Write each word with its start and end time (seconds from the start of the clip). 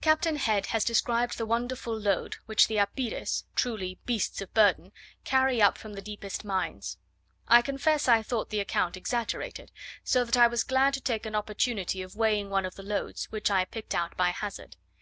Captain 0.00 0.36
Head 0.36 0.64
has 0.68 0.82
described 0.82 1.36
the 1.36 1.44
wonderful 1.44 1.94
load 1.94 2.36
which 2.46 2.68
the 2.68 2.76
"Apires," 2.78 3.44
truly 3.54 3.98
beasts 4.06 4.40
of 4.40 4.54
burden, 4.54 4.92
carry 5.24 5.60
up 5.60 5.76
from 5.76 5.92
the 5.92 6.00
deepest 6.00 6.42
mines. 6.42 6.96
I 7.48 7.60
confess 7.60 8.08
I 8.08 8.22
thought 8.22 8.48
the 8.48 8.60
account 8.60 8.96
exaggerated: 8.96 9.70
so 10.02 10.24
that 10.24 10.38
I 10.38 10.46
was 10.46 10.64
glad 10.64 10.94
to 10.94 11.02
take 11.02 11.26
an 11.26 11.34
opportunity 11.34 12.00
of 12.00 12.16
weighing 12.16 12.48
one 12.48 12.64
of 12.64 12.76
the 12.76 12.82
loads, 12.82 13.26
which 13.26 13.50
I 13.50 13.66
picked 13.66 13.94
out 13.94 14.16
by 14.16 14.30
hazard. 14.30 14.76